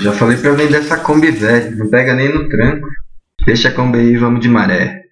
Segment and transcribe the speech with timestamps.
[0.00, 1.76] Já falei pra vender essa Kombi velho.
[1.76, 2.86] Não pega nem no tranco.
[3.44, 5.02] Deixa a Kombi aí e vamos de maré.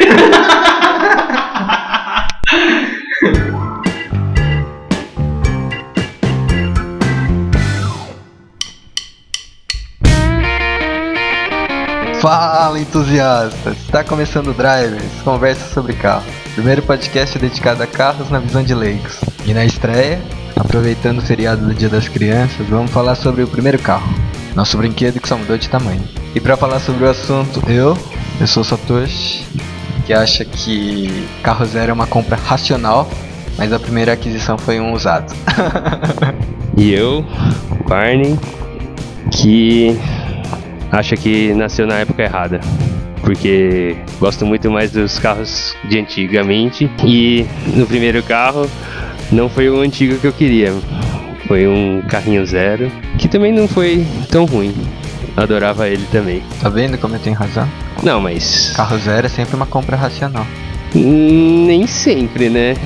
[12.24, 13.76] Fala entusiastas!
[13.76, 16.24] Está começando o Drivers, conversa sobre carro.
[16.54, 19.20] Primeiro podcast dedicado a carros na visão de leigos.
[19.44, 20.22] E na estreia,
[20.56, 24.08] aproveitando o feriado do Dia das Crianças, vamos falar sobre o primeiro carro,
[24.54, 26.02] nosso brinquedo que só mudou de tamanho.
[26.34, 27.96] E para falar sobre o assunto, eu,
[28.40, 29.46] eu sou Satoshi,
[30.06, 33.08] que acha que carro zero é uma compra racional,
[33.56, 35.32] mas a primeira aquisição foi um usado.
[36.76, 37.24] E eu,
[37.88, 38.36] Barney,
[39.30, 39.96] que
[40.90, 42.60] acha que nasceu na época errada.
[43.20, 46.90] Porque gosto muito mais dos carros de antigamente.
[47.04, 48.68] E no primeiro carro
[49.34, 50.72] não foi o antigo que eu queria.
[51.46, 54.74] Foi um carrinho zero, que também não foi tão ruim.
[55.36, 56.42] Adorava ele também.
[56.60, 57.68] Tá vendo como eu tenho razão?
[58.02, 58.72] Não, mas.
[58.74, 60.46] Carro zero é sempre uma compra racional.
[60.94, 62.76] Hum, Nem sempre, né?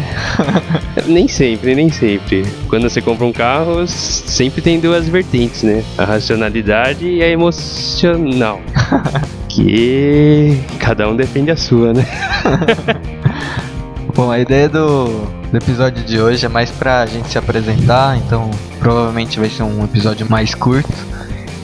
[1.06, 2.46] nem sempre, nem sempre.
[2.68, 5.84] Quando você compra um carro, sempre tem duas vertentes, né?
[5.98, 8.60] A racionalidade e a emocional.
[9.48, 12.06] que cada um defende a sua, né?
[14.14, 15.06] Bom, a ideia do,
[15.51, 19.84] do episódio de hoje é mais pra gente se apresentar, então provavelmente vai ser um
[19.84, 20.92] episódio mais curto.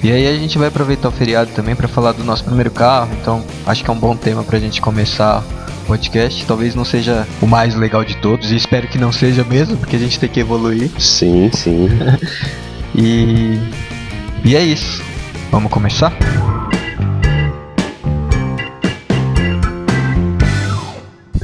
[0.03, 3.09] E aí a gente vai aproveitar o feriado também pra falar do nosso primeiro carro,
[3.21, 5.43] então acho que é um bom tema pra gente começar
[5.83, 6.45] o podcast.
[6.45, 9.97] Talvez não seja o mais legal de todos, e espero que não seja mesmo, porque
[9.97, 10.91] a gente tem que evoluir.
[10.99, 11.89] Sim, sim.
[12.97, 13.59] E,
[14.45, 15.03] e é isso.
[15.51, 16.17] Vamos começar?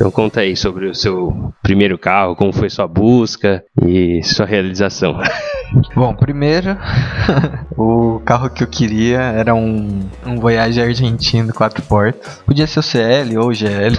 [0.01, 5.21] Então conta aí sobre o seu primeiro carro, como foi sua busca e sua realização.
[5.95, 6.77] Bom, primeiro,
[7.77, 12.41] o carro que eu queria era um, um Voyage argentino quatro portas.
[12.47, 13.97] Podia ser o CL ou o GL,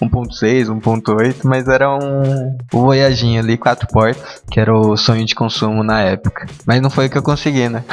[0.00, 5.34] 1.6, 1.8, mas era um, um Voyaginho ali, quatro portas, que era o sonho de
[5.34, 6.46] consumo na época.
[6.66, 7.84] Mas não foi o que eu consegui, né?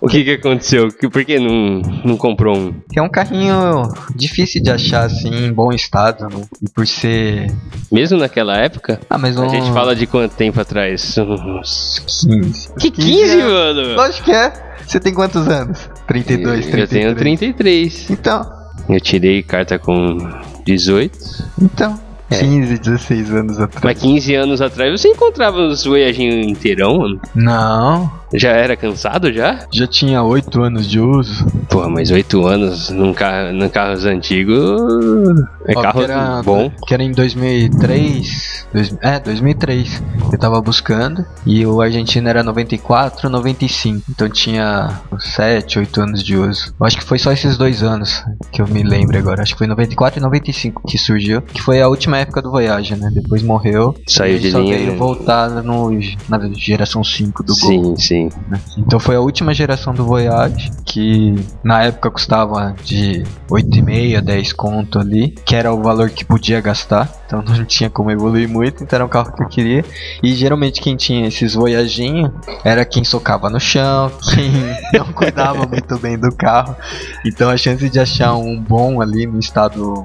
[0.00, 0.88] O que que aconteceu?
[1.10, 2.72] Por que não, não comprou um?
[2.90, 3.82] que é um carrinho
[4.14, 6.44] difícil de achar assim, em bom estado, né?
[6.62, 7.52] E por ser.
[7.90, 9.00] Mesmo naquela época?
[9.10, 9.44] Ah, mas um.
[9.44, 11.16] A gente fala de quanto tempo atrás?
[11.18, 12.68] Uns 15.
[12.78, 13.94] Que 15, mano?
[13.94, 14.52] Lógico que é.
[14.86, 15.88] Você tem quantos anos?
[16.06, 16.80] 32, 33.
[16.80, 18.10] Eu tenho 33.
[18.10, 18.50] Então,
[18.88, 20.16] Eu tirei carta com
[20.64, 21.18] 18.
[21.60, 21.98] então.
[22.30, 22.40] É.
[22.40, 23.82] 15, 16 anos atrás.
[23.82, 27.20] Mas 15 anos atrás você encontrava os voyaginhos inteirão, mano?
[27.34, 29.66] Não, Já era cansado já?
[29.72, 31.46] já tinha 8 anos de uso.
[31.68, 34.80] Porra, mas 8 anos num carro, num carros antigos
[35.66, 36.70] é Ó, carro que era, bom.
[36.86, 38.66] Que era em 2003.
[38.72, 40.02] dois- é, 2003.
[40.32, 41.24] Eu tava buscando.
[41.46, 44.02] E o argentino era 94, 95.
[44.10, 46.74] Então tinha 7, 8 anos de uso.
[46.78, 48.22] Eu acho que foi só esses dois anos
[48.52, 49.42] que eu me lembro agora.
[49.42, 51.42] Acho que foi 94 e 95 que surgiu.
[51.42, 53.10] Que foi a última época do Voyage, né?
[53.12, 53.94] Depois morreu.
[54.06, 54.96] Saiu e de só linha, veio né?
[54.98, 55.90] voltar no,
[56.28, 57.68] na geração 5 do Gol.
[57.68, 58.17] Sim, sim.
[58.48, 58.60] Né?
[58.76, 64.52] Então foi a última geração do Voyage, que na época custava de 8,5 a 10
[64.52, 68.82] conto ali, que era o valor que podia gastar, então não tinha como evoluir muito,
[68.82, 69.84] então era um carro que eu queria.
[70.22, 72.32] E geralmente quem tinha esses Voyaginhos
[72.64, 74.50] era quem socava no chão, quem
[74.92, 76.74] não cuidava muito bem do carro.
[77.24, 80.04] Então a chance de achar um bom ali no estado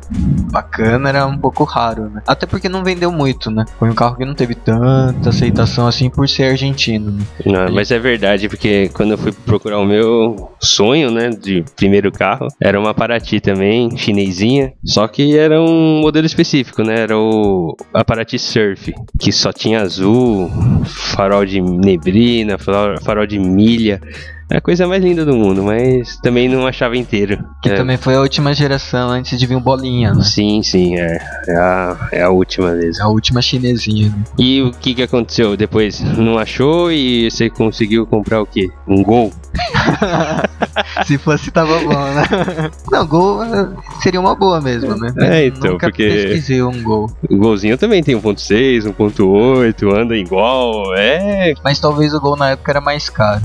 [0.52, 2.22] bacana era um pouco raro, né?
[2.28, 3.66] Até porque não vendeu muito, né?
[3.79, 7.23] Foi um carro que não teve tanta aceitação assim por ser argentino, né?
[7.46, 12.12] Não, mas é verdade, porque quando eu fui procurar o meu sonho, né, de primeiro
[12.12, 17.75] carro, era uma Paraty também, chinesinha, só que era um modelo específico, né, era o
[18.06, 20.52] Paraty Surf, que só tinha azul,
[20.85, 24.02] farol de neblina, farol de milha,
[24.49, 27.43] é a coisa mais linda do mundo, mas também não achava inteiro.
[27.61, 30.23] Que É, também foi a última geração antes de vir o Bolinha, né?
[30.23, 31.17] Sim, sim, é,
[31.47, 33.03] é, a, é a última mesmo.
[33.03, 34.09] A última chinesinha.
[34.09, 34.23] Né?
[34.37, 35.99] E o que que aconteceu depois?
[36.01, 38.69] Não achou e você conseguiu comprar o quê?
[38.87, 39.31] Um Gol?
[41.05, 42.72] Se fosse, tava bom, né?
[42.91, 43.67] Não, gol eh,
[44.01, 45.13] seria uma boa mesmo, né?
[45.19, 47.11] É, então, Nunca porque- pesquisei um gol.
[47.29, 51.53] O golzinho também tem 1.6, 1.8, anda igual, é.
[51.63, 53.41] Mas talvez o gol na época era mais caro.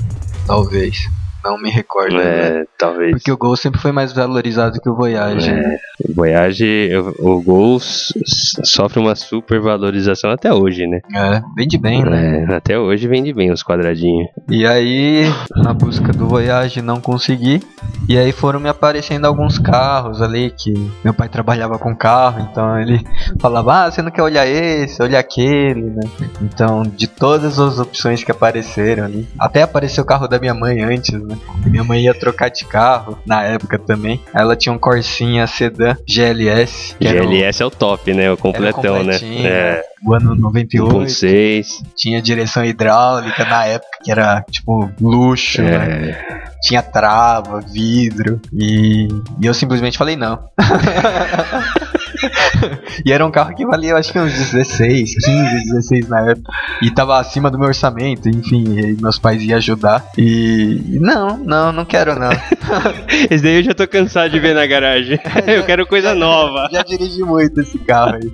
[0.48, 0.96] Talvez.
[1.44, 2.17] Não me recordo.
[2.17, 2.23] né?
[2.61, 3.12] É, talvez.
[3.12, 5.50] Porque o Gol sempre foi mais valorizado que o Voyage.
[5.52, 5.75] né?
[6.05, 6.90] É, o Voyage,
[7.20, 11.00] o, o Gol sofre uma supervalorização até hoje, né?
[11.14, 12.46] É, vende bem, né?
[12.49, 14.29] É, até hoje vende bem os quadradinhos.
[14.50, 15.25] E aí,
[15.56, 17.62] na busca do Voyage, não consegui.
[18.08, 20.73] E aí foram me aparecendo alguns carros ali que
[21.05, 23.00] meu pai trabalhava com carro, então ele
[23.38, 26.02] falava: "Ah, você não quer olhar esse, olhar aquele", né?
[26.43, 30.82] Então, de todas as opções que apareceram ali, até apareceu o carro da minha mãe
[30.82, 31.38] antes, né?
[31.64, 34.20] E minha mãe ia trocar de carro na época também.
[34.34, 38.30] Ela tinha um Corsinha sedã GLS, GLS é o top, né?
[38.30, 39.16] O completão, né?
[39.44, 40.94] É, o ano 98.
[40.94, 41.66] 1.6.
[41.96, 46.10] Tinha direção hidráulica na época, que era tipo luxo, né?
[46.10, 48.40] É, Tinha trava, vidro.
[48.52, 49.08] E,
[49.40, 50.38] e eu simplesmente falei não.
[53.05, 56.52] e era um carro que valia, acho que uns 16, 15, 16 na época.
[56.82, 58.96] E tava acima do meu orçamento, enfim.
[59.00, 60.05] Meus pais iam ajudar.
[60.16, 60.99] E.
[61.00, 62.31] Não, não, não quero não.
[63.31, 65.19] Esse daí eu já tô cansado de ver na garagem.
[65.46, 66.69] eu quero coisa nova.
[66.72, 68.32] Já dirigi muito esse carro aí.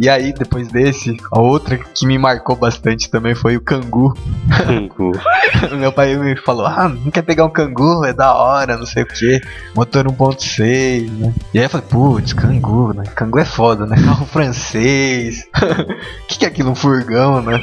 [0.00, 4.14] E aí, depois desse, a outra que me marcou bastante também foi o Kangoo.
[5.78, 8.04] Meu pai me falou: Ah, não quer pegar um Kangoo?
[8.04, 9.40] É da hora, não sei o que.
[9.74, 11.34] Motor 1.6, né?
[11.52, 13.04] E aí eu falei: Putz, Kangoo, né?
[13.14, 13.96] Kangoo é foda, né?
[13.96, 15.44] Carro francês.
[15.54, 16.70] O que, que é aquilo?
[16.70, 17.60] Um furgão, né?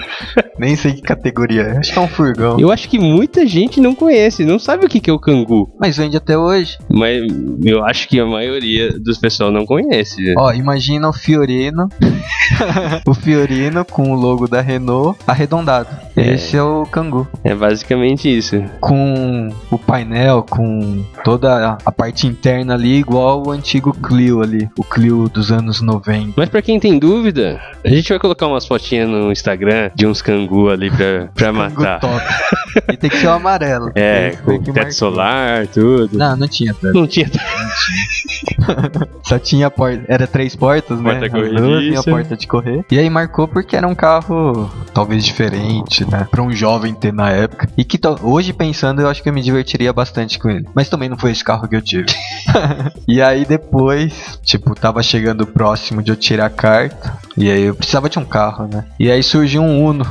[0.57, 1.77] Nem sei que categoria é.
[1.77, 2.59] Acho que é um furgão.
[2.59, 5.73] Eu acho que muita gente não conhece, não sabe o que que é o cangu.
[5.79, 6.77] Mas vende até hoje.
[6.89, 7.21] Mas
[7.63, 10.33] eu acho que a maioria dos pessoal não conhece.
[10.37, 11.89] Ó, imagina o Fiorino.
[13.05, 15.89] o Fiorino com o logo da Renault arredondado.
[16.15, 16.33] É.
[16.33, 17.27] Esse é o Kangoo.
[17.43, 18.63] É basicamente isso.
[18.79, 24.83] com o painel, com toda a parte interna ali, igual o antigo Clio ali, o
[24.83, 26.33] Clio dos anos 90.
[26.35, 30.21] Mas pra quem tem dúvida, a gente vai colocar umas fotinhas no Instagram de uns
[30.21, 31.99] cangu ali pra, pra matar.
[31.99, 32.21] top.
[32.91, 33.91] e tem que ser o amarelo.
[33.95, 36.17] É, com teto solar, tudo.
[36.17, 36.93] Não, não tinha teto.
[36.93, 37.29] Não tinha.
[39.23, 40.03] Só tinha porta.
[40.07, 41.19] Era três portas, né?
[41.19, 42.85] Porta As e a porta de correr.
[42.91, 46.27] E aí marcou porque era um carro talvez diferente, né?
[46.29, 47.69] Pra um jovem ter na época.
[47.77, 50.67] E que hoje pensando, eu acho que eu me divertiria bastante com ele.
[50.73, 52.07] Mas também não foi esse carro que eu tive.
[53.07, 57.17] e aí depois, tipo, tava chegando próximo de eu tirar a carta.
[57.37, 58.85] E aí eu precisava de um carro, né?
[58.99, 60.05] E aí surgiu um Uno.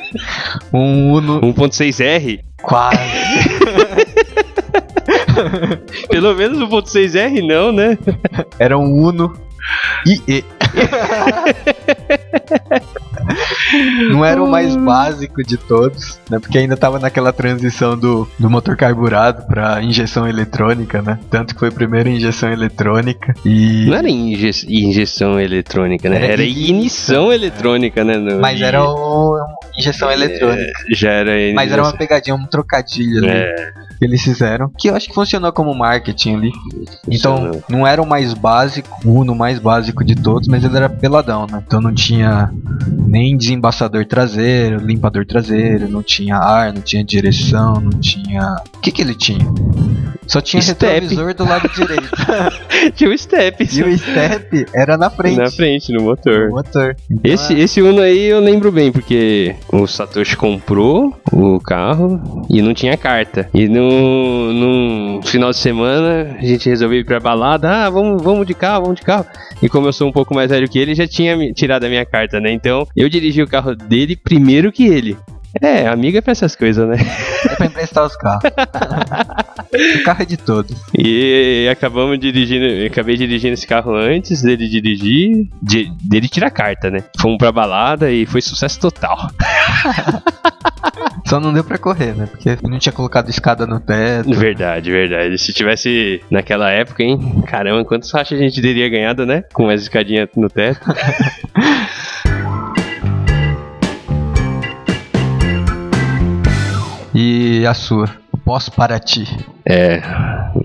[0.72, 2.46] um Uno 1.6R?
[2.66, 2.98] quase.
[6.10, 7.96] Pelo menos 1.6R não, né?
[8.58, 9.32] Era um Uno
[10.06, 10.44] IE.
[14.10, 16.38] Não era o mais básico de todos, né?
[16.38, 21.18] Porque ainda tava naquela transição do, do motor carburado pra injeção eletrônica, né?
[21.30, 23.86] Tanto que foi primeiro injeção eletrônica e.
[23.88, 26.16] Não era inje injeção eletrônica, né?
[26.16, 26.74] Era Era ignição.
[26.76, 28.16] ignição eletrônica, né?
[28.16, 29.36] no- Mas era o
[29.78, 30.72] injeção eletrônica.
[30.94, 34.70] Já era Mas era uma injeção- pegadinha, um trocadilho ali É, que eles fizeram.
[34.78, 36.52] Que eu acho que funcionou como marketing ali.
[37.10, 40.88] Então, não era o mais básico, o Uno mais básico de todos, mas ele era
[40.88, 41.62] peladão, né?
[41.66, 42.50] Então não tinha
[43.06, 48.56] nem desembaçador traseiro, limpador traseiro, não tinha ar, não tinha direção, não tinha.
[48.76, 49.46] O que que ele tinha?
[50.26, 50.84] Só tinha Step.
[51.06, 52.10] retrovisor do lado direito.
[52.96, 55.36] Tinha o step e o step era na frente.
[55.38, 56.50] na frente, no motor.
[56.50, 56.96] motor.
[57.10, 62.46] Então, Esse, é- esse Uno aí eu lembro bem, porque o Satoshi comprou o carro
[62.48, 63.48] e não tinha carta.
[63.52, 67.70] E no, num final de semana a gente resolveu ir pra balada.
[67.70, 69.26] Ah, vamos, vamos de carro, vamos de carro.
[69.62, 72.04] E como eu sou um pouco mais velho que ele, já tinha tirado a minha
[72.04, 72.52] carta, né?
[72.52, 75.16] Então eu dirigi o carro dele primeiro que ele.
[75.60, 76.96] É, amiga é pra essas coisas, né?
[77.50, 78.42] é pra emprestar os carros.
[80.00, 80.76] o carro é de todos.
[80.98, 87.00] E acabamos dirigindo, acabei dirigindo esse carro antes dele dirigir, de- dele tirar carta, né?
[87.20, 89.30] Fomos pra balada e foi sucesso total.
[91.26, 92.26] Só não deu pra correr, né?
[92.26, 94.32] Porque não tinha colocado escada no teto.
[94.32, 95.36] Verdade, verdade.
[95.38, 97.42] Se tivesse naquela época, hein?
[97.46, 99.42] Caramba, quantos achas a gente teria ganhado, né?
[99.52, 100.80] Com as escadinhas no teto.
[107.18, 108.25] E a sua?
[108.46, 109.26] Pós Paraty.
[109.68, 110.00] É,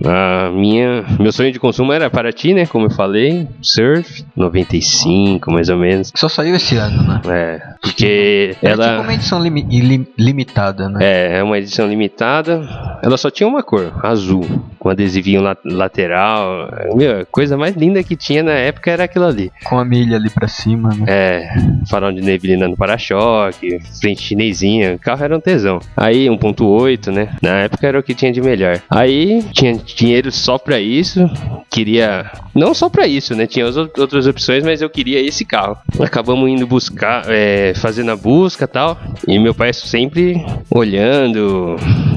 [0.06, 2.64] a minha, meu sonho de consumo era Paraty, né?
[2.64, 6.12] Como eu falei, surf, 95 mais ou menos.
[6.14, 7.20] Só saiu esse ano, né?
[7.28, 11.00] É, porque tipo ela uma edição limi- ilim- limitada, né?
[11.02, 12.62] é, é uma edição limitada.
[13.02, 14.46] Ela só tinha uma cor, azul,
[14.78, 16.68] com adesivinho la- lateral.
[16.94, 19.50] Meu, a coisa mais linda que tinha na época era aquilo ali.
[19.64, 21.04] Com a milha ali pra cima, né?
[21.08, 21.48] É,
[21.90, 25.80] farol de neblina no para-choque, frente chinesinha, o carro era um tesão.
[25.96, 27.28] Aí 1.8, né?
[27.42, 28.80] Na época era o que tinha de melhor.
[28.90, 31.28] Aí tinha dinheiro só pra isso,
[31.70, 33.46] queria não só pra isso, né?
[33.46, 35.76] Tinha as ou- outras opções, mas eu queria esse carro.
[36.00, 38.98] Acabamos indo buscar, é, fazendo a busca tal.
[39.26, 41.76] E meu pai sempre olhando,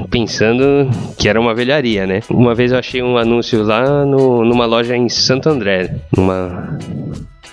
[0.09, 2.19] pensando que era uma velharia, né?
[2.29, 6.77] Uma vez eu achei um anúncio lá no, numa loja em Santo André, numa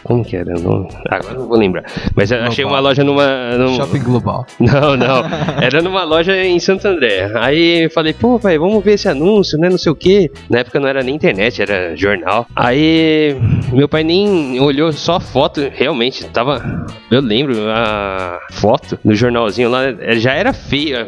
[0.04, 0.88] como que era o nome?
[1.10, 1.84] Agora não vou lembrar.
[2.14, 3.56] Mas eu achei uma loja numa.
[3.56, 4.46] num- Shopping Global.
[4.58, 5.22] Não, não.
[5.60, 7.30] Era numa loja em Santo André.
[7.34, 9.68] Aí eu falei, pô, pai, vamos ver esse anúncio, né?
[9.68, 10.30] Não sei o quê.
[10.48, 12.46] Na época não era nem internet, era jornal.
[12.54, 13.36] Aí
[13.72, 16.86] meu pai nem olhou só a foto, realmente tava.
[17.10, 21.06] Eu lembro, a foto no jornalzinho lá eh, já era feia.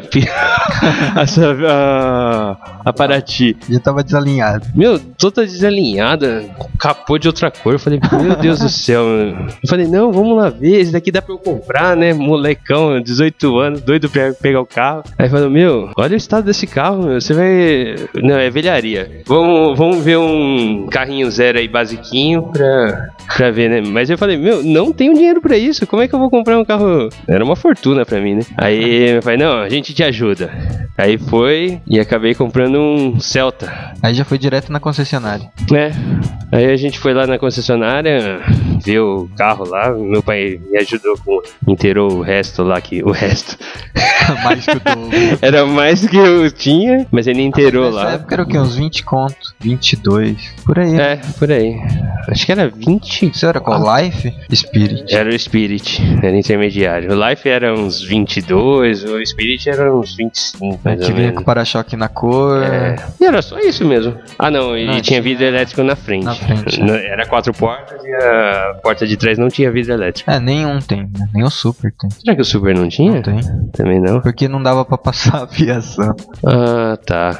[1.21, 1.55] Essa.
[1.67, 3.55] A, a Paraty.
[3.69, 4.65] Já tava desalinhado.
[4.75, 6.43] Meu, toda desalinhada,
[6.79, 7.73] capô de outra cor.
[7.73, 8.84] Eu falei, meu Deus do céu.
[8.91, 9.29] Meu.
[9.29, 12.13] Eu falei, não, vamos lá ver, esse daqui dá pra eu comprar, né?
[12.13, 15.03] Molecão, 18 anos, doido pra pegar o carro.
[15.17, 17.21] Aí falou, meu, olha o estado desse carro, meu.
[17.21, 17.95] Você vai.
[18.21, 19.21] Não, é velharia.
[19.25, 23.81] Vamos, vamos ver um carrinho zero aí, basiquinho, pra, pra ver, né?
[23.85, 25.85] Mas eu falei, meu, não tenho dinheiro pra isso.
[25.87, 27.09] Como é que eu vou comprar um carro?
[27.27, 28.41] Era uma fortuna pra mim, né?
[28.57, 30.51] Aí eu falei, não, a gente te ajuda.
[30.97, 33.93] Aí foi e acabei comprando um Celta.
[34.01, 35.49] Aí já foi direto na concessionária.
[35.73, 35.91] É.
[36.51, 38.39] Aí a gente foi lá na concessionária,
[38.83, 41.41] viu o carro lá, meu pai me ajudou com.
[41.67, 43.03] inteirou o resto lá que.
[43.03, 43.57] O resto.
[44.43, 45.09] Mais que o dobro.
[45.41, 48.11] Era mais que eu tinha, mas ele inteirou Nessa lá.
[48.13, 48.57] época era o quê?
[48.57, 49.35] Uns 20 conto?
[49.59, 50.53] 22?
[50.65, 50.99] Por aí.
[50.99, 51.75] É, por aí.
[52.27, 53.27] Acho que era 20.
[53.29, 53.83] Isso era qual?
[53.97, 54.33] Life?
[54.51, 55.13] Spirit.
[55.13, 57.11] Era o Spirit, era intermediário.
[57.11, 61.43] O Life era uns 22, o Spirit era uns 25, mais que ou vinha com
[61.43, 62.63] para-choque na cor.
[62.63, 62.95] É.
[63.21, 64.17] E era só isso mesmo.
[64.39, 66.25] Ah, não, e Não, tinha vidro elétrico na frente.
[66.25, 66.81] Na frente.
[66.81, 70.29] Não, Era quatro portas e a porta de trás não tinha vidro elétrico.
[70.29, 71.29] É, nenhum tem, né?
[71.33, 72.09] Nem o Super tem.
[72.09, 73.11] Será que o Super não tinha?
[73.11, 73.39] Não tem.
[73.73, 74.21] Também não.
[74.21, 76.15] Porque não dava pra passar a fiação.
[76.45, 77.39] Ah, tá.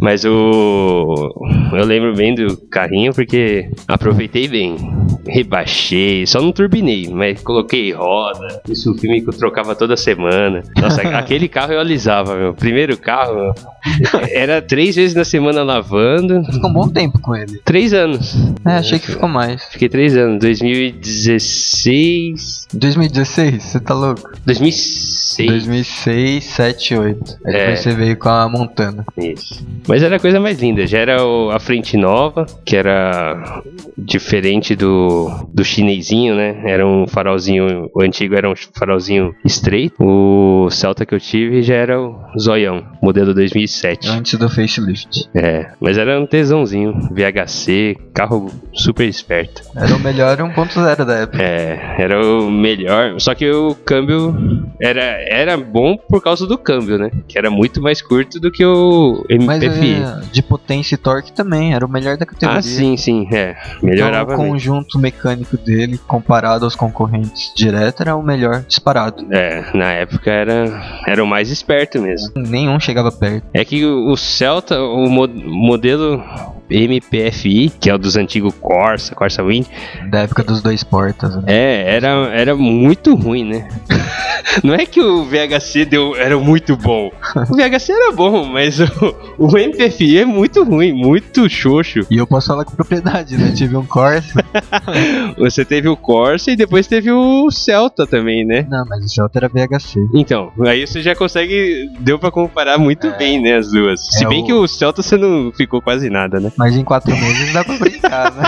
[0.00, 1.34] Mas o.
[1.72, 4.76] Eu lembro bem do carrinho porque aproveitei bem.
[5.26, 8.62] Rebaixei, só não turbinei, mas coloquei roda.
[8.68, 10.62] Isso filme que eu trocava toda semana.
[10.80, 12.54] Nossa, aquele carro eu alisava, meu.
[12.54, 13.54] Primeiro carro,
[14.32, 16.42] era três vezes na semana lavando.
[16.52, 17.60] Ficou um bom tempo com ele.
[17.64, 18.34] Três anos.
[18.64, 19.62] É, achei que ficou mais.
[19.64, 20.38] Fiquei três anos.
[20.40, 22.66] 2016.
[22.72, 24.30] 2016, você tá louco?
[24.44, 25.48] 2006.
[25.50, 27.38] 2006, 7, 8.
[27.46, 27.76] Aí É.
[27.76, 29.04] você veio com a Montana.
[29.16, 29.64] Isso.
[29.88, 30.86] Mas era a coisa mais linda.
[30.86, 33.62] Já era o- a frente nova, que era
[33.98, 36.62] diferente do, do chinesinho, né?
[36.64, 37.88] Era um farolzinho.
[37.94, 39.94] O antigo era um farolzinho estreito.
[40.04, 43.32] O Celta que eu tive já era o zoião, modelo
[43.82, 44.08] 2007.
[44.10, 45.28] Antes do facelift.
[45.34, 46.94] É, mas era um tesãozinho.
[47.10, 49.62] VHC, carro super esperto.
[49.74, 51.42] Era o melhor 1.0 da época.
[51.42, 53.18] É, era o melhor.
[53.20, 54.34] Só que o câmbio
[54.80, 57.10] era, era bom por causa do câmbio, né?
[57.28, 59.94] Que era muito mais curto do que o Mas MPFI.
[60.02, 62.58] é, de potência e torque também, era o melhor da categoria.
[62.58, 63.56] Ah, sim, sim, é.
[63.78, 64.52] Então, Melhorava o mesmo.
[64.52, 69.26] conjunto mecânico dele, comparado aos concorrentes direto, era o melhor disparado.
[69.30, 72.32] É, na época era, era o mais esperto mesmo.
[72.36, 73.44] Nenhum chegava perto.
[73.52, 76.22] É que o, Celta, o mo- modelo
[76.70, 79.66] MPFI, que é o dos antigos Corsa, Corsa Wind,
[80.10, 81.34] Da época dos dois portas.
[81.36, 81.42] Né?
[81.46, 83.68] é, era, era muito ruim, né?
[84.62, 87.10] Não é que o VHC deu, era muito bom.
[87.50, 88.86] O VHC era bom, mas o,
[89.38, 92.00] o MPFI é muito ruim, muito xoxo.
[92.10, 93.52] E eu posso falar com propriedade, né?
[93.56, 94.44] Tive um Corsa.
[95.38, 98.66] Você teve o Corsa e depois teve o Celta também, né?
[98.70, 99.98] Não, mas o Celta era VHC.
[100.14, 101.90] Então, aí você já consegue.
[102.00, 103.16] Deu pra comparar muito É.
[103.16, 103.56] bem, né?
[103.56, 104.06] As duas.
[104.06, 106.52] Se É bem o- que o Celta você não ficou quase nada, né?
[106.56, 108.42] Mas em quatro meses dá pra brincar, né?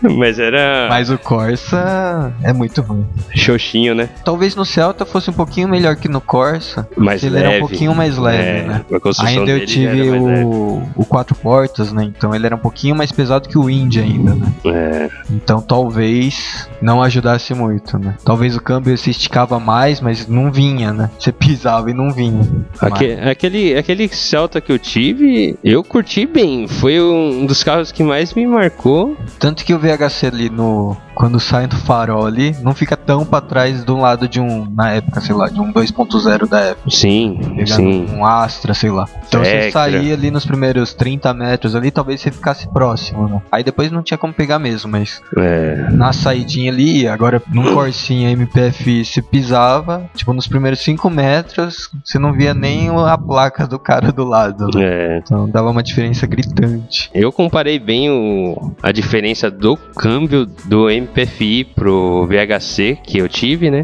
[0.18, 3.06] Mas era Mas o Corsa é muito ruim.
[3.34, 4.08] xoxinho, né?
[4.24, 6.88] Talvez no Celta fosse um pouquinho melhor que no Corsa.
[6.96, 7.46] Mais ele leve.
[7.46, 8.84] era um pouquinho mais leve, É, né?
[9.20, 10.18] Ainda eu tive leve.
[10.44, 12.04] o, o quatro portas, né?
[12.04, 14.46] Então ele era um pouquinho mais pesado que o Indy ainda, né?
[14.66, 18.14] É, Então talvez não ajudasse muito, né?
[18.24, 21.10] Talvez o câmbio se esticava mais, mas não vinha, né?
[21.18, 22.40] Você pisava e não vinha.
[22.80, 26.66] aque- aquele, aquele Celta que eu tive, eu curti bem.
[26.66, 29.16] Foi um dos carros que mais me marcou.
[29.38, 30.96] Tanto que o VHC ali no.
[31.14, 34.66] Quando sai do farol ali, não fica tão pra trás do lado de um.
[34.74, 36.90] Na época, sei lá, de um 2.0 da época.
[36.90, 38.06] Sim, Pegando sim.
[38.14, 39.06] um Astra, sei lá.
[39.28, 39.72] Então você Vectra.
[39.72, 43.42] saía ali nos primeiros 30 metros ali, talvez você ficasse próximo, né?
[43.50, 48.30] Aí depois não tinha como pegar mesmo, mas É, na saidinha ali, agora num Corsinha
[48.30, 53.78] MPF você pisava, tipo, nos primeiros 5 metros, você não via nem a placa do
[53.78, 54.66] cara do lado.
[54.74, 54.84] né?
[54.84, 55.18] é.
[55.18, 57.10] Então dava uma diferença gritante.
[57.14, 63.70] Eu comparei bem o, a diferença do câmbio do MPFI pro VHC que eu tive,
[63.70, 63.82] né?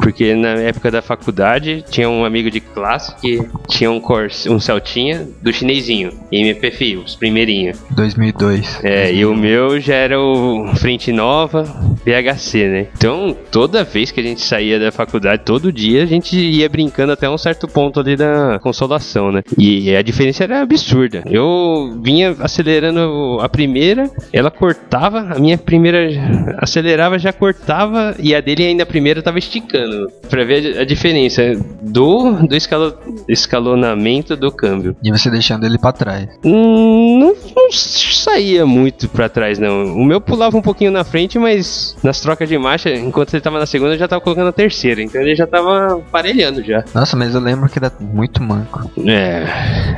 [0.00, 4.60] Porque na época da faculdade tinha um amigo de classe que tinha um Corsa, um
[4.60, 7.78] Celtinha do chinesinho, MPFI, os primeirinhos.
[7.90, 8.80] 2002.
[8.84, 11.64] É, e o meu já era o Frente Nova
[12.04, 12.86] VHC, né?
[12.96, 17.12] Então, toda vez que a gente saía da faculdade, todo dia, a gente ia brincando
[17.12, 19.42] até um certo ponto ali da consolação, né?
[19.58, 21.22] E a diferença era absurda.
[21.26, 26.08] Eu vinha acelerando a primeira, ela cortava, a minha primeira
[26.58, 30.10] acelerava, já cortava, e a dele ainda a primeira tava esticando.
[30.28, 31.42] Pra ver a, a diferença
[31.82, 32.94] do, do escalo,
[33.28, 34.96] escalonamento do câmbio.
[35.02, 36.28] E você deixando ele pra trás.
[36.44, 39.94] Hum, não, não saía muito pra trás, não.
[39.94, 43.58] O meu pulava um pouquinho na frente, mas nas trocas de marcha, enquanto ele tava
[43.58, 45.02] na segunda, eu já tava colocando a terceira.
[45.02, 46.84] Então ele já tava parelhando já.
[46.94, 48.90] Nossa, mas eu lembro que era muito manco.
[49.06, 49.44] É.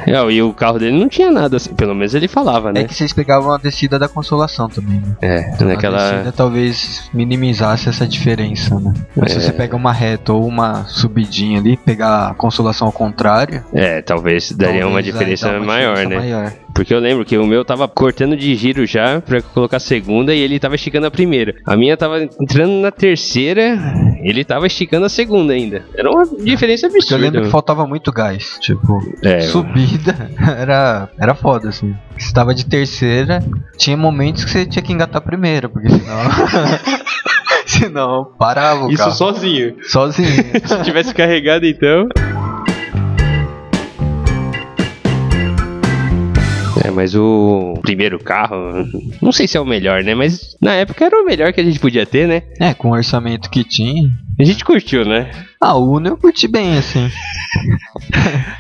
[0.07, 2.81] é e o carro dele não tinha nada, assim, pelo menos ele falava, né?
[2.81, 5.17] É que vocês pegavam a descida da consolação também, né?
[5.23, 6.28] É, A naquela.
[6.29, 8.93] Descida talvez minimizasse essa diferença, né?
[9.17, 9.41] Mas se É.
[9.41, 14.53] você pega uma reta ou uma subidinha ali, pegar a consolação ao contrário, É, talvez
[14.53, 16.17] daria uma talvez aí diferença uma maior, né?
[16.17, 16.53] maior.
[16.79, 20.33] Porque eu lembro que o meu tava cortando de giro já pra colocar a segunda
[20.33, 21.57] e ele tava esticando a primeira.
[21.67, 23.77] A minha tava entrando na terceira,
[24.23, 25.85] ele tava esticando a segunda ainda.
[25.93, 27.25] Era uma diferença Porque eu absurda.
[27.25, 28.59] lembro que faltava muito gás.
[28.61, 31.97] Tipo, É, subida era, era foda, assim.
[32.17, 33.43] Se tava de terceira,
[33.77, 36.17] tinha momentos que você tinha que engatar a primeira, porque senão.
[37.67, 39.13] senão parava o isso carro.
[39.17, 39.75] sozinho.
[39.83, 40.29] Sozinho.
[40.65, 42.09] Se tivesse carregado então.
[46.85, 48.57] É, mas o primeiro carro,
[49.21, 50.15] não sei se é o melhor, né?
[50.15, 52.43] Mas na época era o melhor que a gente podia ter, né?
[52.61, 54.11] é, com o orçamento que tinha.
[54.41, 55.31] A gente curtiu, né?
[55.61, 57.11] Ah, o Uno eu curti bem, assim.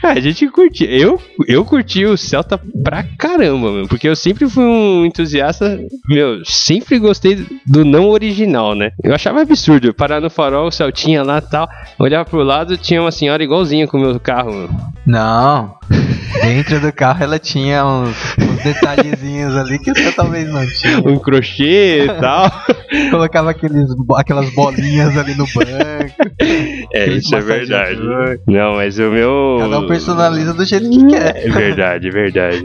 [0.02, 0.88] Ah, a gente curtiu.
[0.88, 6.44] Eu, eu curti o Celta pra caramba, meu, porque eu sempre fui um entusiasta, meu,
[6.44, 8.90] sempre gostei do não original, né?
[9.04, 11.68] Eu achava absurdo parar no farol, o Celtinha lá e tal,
[11.99, 14.52] olhar pro lado, tinha uma senhora igualzinha com o meu carro.
[14.52, 14.70] meu.
[15.06, 15.78] Não.
[16.42, 20.99] Dentro do carro ela tinha uns, uns detalhezinhos ali que você talvez não tinha.
[20.99, 22.50] Um crochê e tal.
[23.11, 25.67] Colocava aqueles, aquelas bolinhas ali no banco.
[26.92, 28.00] É, isso é verdade.
[28.46, 29.56] Não, mas o meu.
[29.60, 31.46] Cada um personaliza do jeito que quer.
[31.46, 32.64] É verdade, é verdade.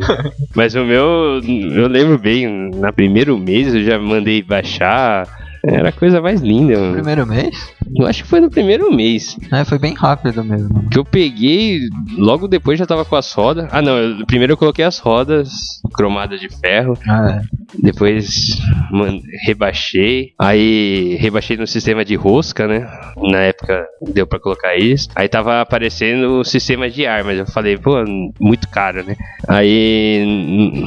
[0.55, 5.42] Mas o meu, eu lembro bem, na primeiro mês eu já mandei baixar.
[5.65, 6.93] Era a coisa mais linda, mano.
[6.95, 7.73] Primeiro mês?
[7.95, 9.37] Eu acho que foi no primeiro mês.
[9.51, 10.89] É, foi bem rápido mesmo.
[10.89, 11.79] Que eu peguei,
[12.17, 13.67] logo depois já tava com as rodas.
[13.71, 15.49] Ah, não, eu- primeiro eu coloquei as rodas
[15.93, 16.97] cromadas de ferro.
[17.07, 17.41] Ah, é.
[17.81, 18.27] Depois
[18.91, 20.33] man- rebaixei.
[20.37, 22.85] Aí rebaixei no sistema de rosca, né?
[23.17, 25.07] Na época deu pra colocar isso.
[25.15, 28.03] Aí tava aparecendo o sistema de ar, mas eu falei, pô,
[28.39, 29.15] muito caro, né?
[29.47, 30.25] Aí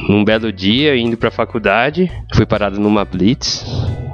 [0.07, 3.65] num belo dia, indo pra faculdade, fui parado numa blitz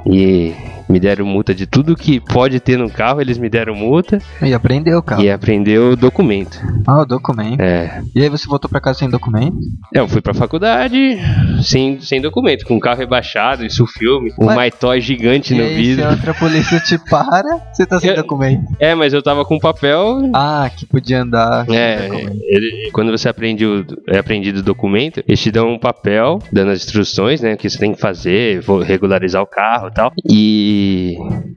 [0.06, 0.54] e
[0.88, 4.52] me deram multa de tudo que pode ter no carro, eles me deram multa E
[4.54, 5.22] aprendeu, cara.
[5.22, 6.60] e aprendeu o documento.
[6.86, 7.60] Ah, o documento.
[7.60, 8.02] É.
[8.14, 9.56] E aí você voltou pra casa sem documento?
[9.92, 11.18] Eu fui pra faculdade
[11.62, 14.54] sem, sem documento, com o carro rebaixado, isso filme, um Ué?
[14.54, 16.02] maitói gigante e no aí, vidro.
[16.02, 18.64] se a outra polícia te para, você tá sem Eu- documento.
[18.78, 20.30] É, mas eu tava com papel.
[20.34, 22.08] Ah, que podia andar sem É,
[22.42, 26.70] ele- quando você aprende o, é aprendido o documento, eles te dão um papel dando
[26.70, 30.12] as instruções, né, que você tem que fazer, regularizar o carro e tal.
[30.30, 30.73] E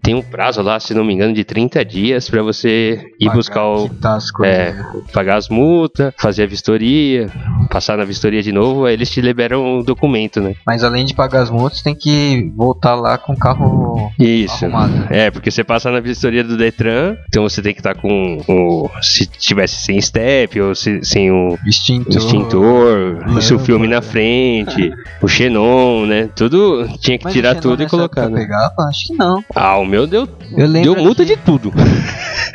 [0.01, 3.36] tem um prazo lá, se não me engano, de 30 dias pra você ir Pagar,
[3.38, 4.56] buscar o, quitar as coisas.
[4.58, 4.75] É,
[5.13, 7.27] pagar as multas, fazer a vistoria,
[7.69, 10.56] passar na vistoria de novo, aí eles te liberam o documento, né?
[10.65, 14.65] Mas além de pagar as multas, tem que voltar lá com o carro Isso.
[14.65, 15.08] arrumado.
[15.10, 18.89] É, porque você passa na vistoria do Detran, então você tem que estar com o.
[19.01, 22.15] Se tivesse sem step ou se- sem o Extintor.
[22.17, 23.65] extintor, o seu lâmpada.
[23.65, 26.30] filme na frente, o xenon, né?
[26.36, 28.39] Tudo tinha que Mas tirar tudo e colocar, né?
[28.41, 28.73] pegava?
[28.89, 29.43] Acho que não.
[29.56, 31.72] Ah, o meu deu, Eu lembro deu multa que- de tudo.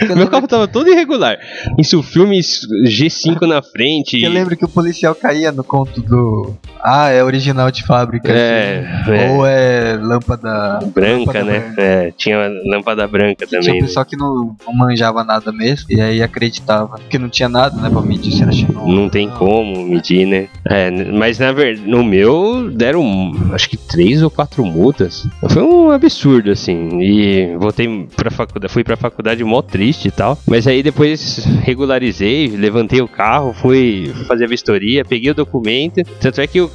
[0.09, 1.39] Eu meu carro tava todo irregular.
[1.79, 4.21] Isso filme G5 na frente.
[4.21, 6.57] Eu lembro que o policial caía no conto do.
[6.83, 8.33] Ah, é original de fábrica.
[8.33, 9.13] É, assim.
[9.13, 9.31] é.
[9.31, 10.81] Ou é lâmpada.
[10.95, 11.59] branca, lâmpada né?
[11.61, 11.83] branca.
[11.83, 13.81] É, tinha lâmpada branca Tinha também.
[13.81, 13.87] né?
[13.87, 15.87] pessoal que não, não manjava nada mesmo.
[15.91, 16.99] E aí acreditava.
[16.99, 17.89] Porque não tinha nada, né?
[17.89, 18.87] Pra medir se era xenon.
[18.87, 20.49] Não tem como medir, né?
[20.69, 25.27] É, mas na verdade, no meu deram acho que três ou quatro multas.
[25.51, 27.01] Foi um absurdo, assim.
[27.01, 30.39] E voltei pra faculdade, fui pra faculdade mó triste e tal.
[30.47, 36.03] Mas aí depois regularizei, levantei o carro, fui fazer a vistoria, peguei o documento.
[36.21, 36.72] Tanto é que eu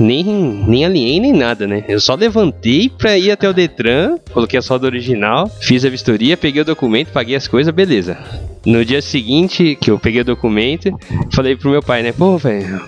[0.00, 0.24] nem,
[0.66, 1.84] nem alinhei nem nada, né?
[1.88, 6.36] Eu só levantei pra ir até o Detran, coloquei a solda original, fiz a vistoria,
[6.36, 8.16] peguei o documento, paguei as coisas, beleza.
[8.66, 10.90] No dia seguinte que eu peguei o documento,
[11.32, 12.12] falei pro meu pai, né?
[12.12, 12.82] Pô, velho,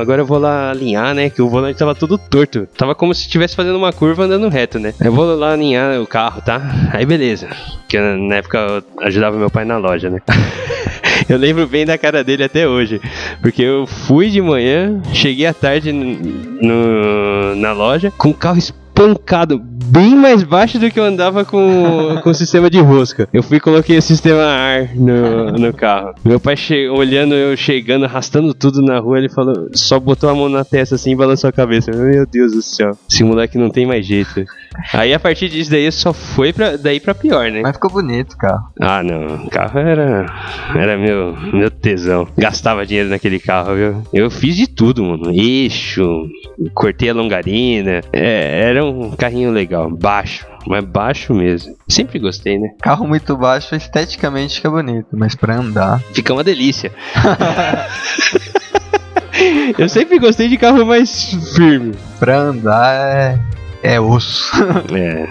[0.00, 1.30] agora eu vou lá alinhar, né?
[1.30, 2.66] Que o volante tava todo torto.
[2.76, 4.94] Tava como se estivesse fazendo uma curva andando reto, né?
[5.00, 6.60] Eu vou lá alinhar o carro, tá?
[6.92, 7.48] Aí beleza.
[7.82, 10.20] Porque na época eu ajudava meu pai na loja, né?
[11.32, 13.00] Eu lembro bem da cara dele até hoje.
[13.40, 19.58] Porque eu fui de manhã, cheguei à tarde no, na loja com o carro espancado,
[19.58, 23.30] bem mais baixo do que eu andava com, com o sistema de rosca.
[23.32, 26.14] Eu fui e coloquei o sistema ar no, no carro.
[26.22, 26.54] Meu pai
[26.94, 30.96] olhando eu chegando, arrastando tudo na rua, ele falou, só botou a mão na testa
[30.96, 31.90] assim e balançou a cabeça.
[31.92, 34.44] Meu Deus do céu, esse moleque não tem mais jeito.
[34.92, 37.60] Aí a partir disso daí só foi pra, daí pra pior, né?
[37.62, 38.68] Mas ficou bonito o carro.
[38.80, 39.44] Ah, não.
[39.46, 40.26] O carro era.
[40.74, 42.26] Era meu, meu tesão.
[42.36, 44.02] Gastava dinheiro naquele carro, viu?
[44.12, 45.30] Eu fiz de tudo, mano.
[45.30, 46.26] Eixo,
[46.74, 48.00] cortei a longarina.
[48.12, 49.90] É, era um carrinho legal.
[49.90, 50.46] Baixo.
[50.66, 51.74] Mas baixo mesmo.
[51.88, 52.68] Sempre gostei, né?
[52.80, 56.00] Carro muito baixo esteticamente fica bonito, mas pra andar.
[56.14, 56.92] Fica uma delícia.
[59.76, 61.94] Eu sempre gostei de carro mais firme.
[62.20, 63.38] Pra andar é
[63.82, 64.52] é osso.
[64.94, 65.26] é.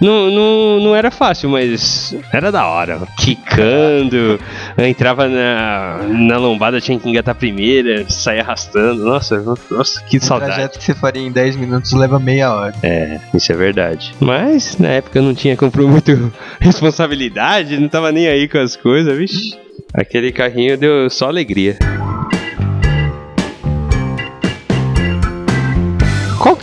[0.00, 3.00] Não, não, não era fácil, mas era da hora.
[3.16, 4.38] Quicando,
[4.76, 9.04] entrava na, na lombada, tinha que engatar primeira, sair arrastando.
[9.04, 10.50] Nossa, nossa, que saudade.
[10.50, 12.74] O trajeto que você faria em 10 minutos leva meia hora.
[12.82, 14.14] É, isso é verdade.
[14.20, 18.76] Mas na época eu não tinha comprou muito responsabilidade, não tava nem aí com as
[18.76, 19.56] coisas, vixe.
[19.92, 21.78] Aquele carrinho deu só alegria.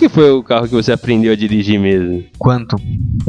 [0.01, 2.23] Que foi o carro que você aprendeu a dirigir mesmo?
[2.39, 2.75] Quanto?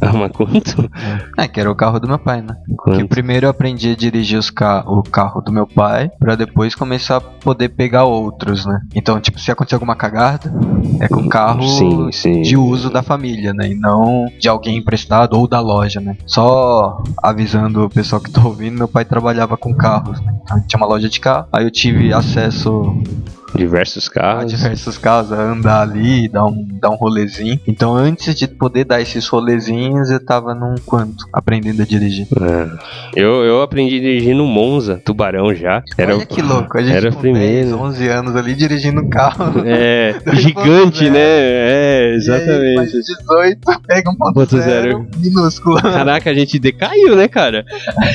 [0.00, 0.90] Ah, mas quanto?
[1.36, 2.56] É, que era o carro do meu pai, né?
[2.76, 2.98] Quanto?
[2.98, 7.16] Que primeiro eu aprendi a dirigir ca o carro do meu pai, para depois começar
[7.16, 8.80] a poder pegar outros, né?
[8.94, 10.52] Então, tipo, se acontecer alguma cagada,
[11.00, 12.42] é com carro sim, sim.
[12.42, 13.70] de uso da família, né?
[13.70, 16.16] E não de alguém emprestado ou da loja, né?
[16.26, 20.34] Só avisando o pessoal que tá ouvindo, meu pai trabalhava com carros, né?
[20.42, 22.94] Então, tinha uma loja de carro, aí eu tive acesso
[23.54, 24.50] Diversos carros.
[24.50, 27.60] diversos carros, andar ali, dar um, dar um rolezinho.
[27.66, 31.26] Então, antes de poder dar esses rolezinhos, eu tava num quanto?
[31.32, 32.26] Aprendendo a dirigir.
[32.40, 33.20] É.
[33.20, 35.82] Eu, eu aprendi a dirigir no Monza, Tubarão já.
[35.96, 37.70] Era, Olha que louco, a gente era com primeiro.
[37.70, 39.62] 10, 11 anos ali dirigindo carro.
[39.72, 41.20] É, gigante, né?
[41.20, 42.80] É, exatamente.
[42.80, 45.80] Aí, 18, pega um ponto zero, minúsculo.
[45.80, 47.64] Caraca, a gente decaiu, né, cara?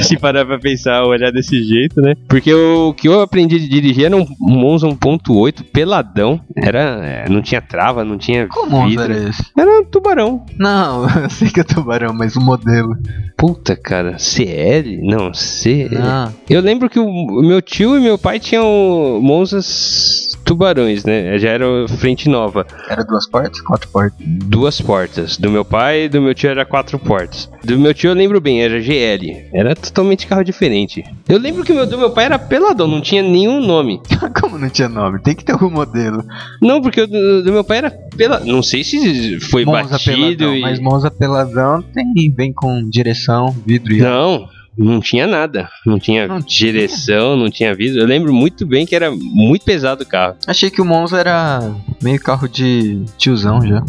[0.02, 2.16] Se parar pra pensar, olhar desse jeito, né?
[2.28, 6.42] Porque o que eu aprendi a dirigir era um Monza 1.8 1.8, peladão.
[6.56, 9.04] Era, é, não tinha trava, não tinha Como vidro.
[9.04, 9.44] era esse?
[9.58, 10.46] Era um tubarão.
[10.58, 12.96] Não, eu sei que é tubarão, mas o modelo.
[13.38, 15.00] Puta, cara, CL?
[15.04, 15.90] Não, C.
[15.92, 16.34] Não.
[16.50, 21.38] Eu lembro que o meu tio e meu pai tinham Monzas tubarões, né?
[21.38, 21.66] Já era
[22.00, 22.66] frente nova.
[22.90, 23.60] Era duas portas?
[23.62, 24.18] Quatro portas?
[24.26, 25.38] Duas portas.
[25.38, 27.50] Do meu pai e do meu tio era quatro portas.
[27.64, 29.50] Do meu tio eu lembro bem, era GL.
[29.54, 31.04] Era totalmente carro diferente.
[31.28, 34.02] Eu lembro que o meu, do meu pai era peladão, não tinha nenhum nome.
[34.42, 35.20] Como não tinha nome?
[35.20, 36.24] Tem que ter algum modelo.
[36.62, 38.48] Não, porque o do, do meu pai era peladão.
[38.48, 40.16] Não sei se foi Monza batido.
[40.16, 40.62] Peladão, e...
[40.62, 44.00] Mas Monza peladão tem, vem com direção, vidro e.
[44.00, 44.48] Não
[44.78, 45.70] não tinha nada.
[45.86, 47.44] Não tinha não direção, tinha.
[47.44, 48.02] não tinha vidro.
[48.02, 50.36] Eu lembro muito bem que era muito pesado o carro.
[50.46, 53.84] Achei que o Monza era meio carro de tiozão já.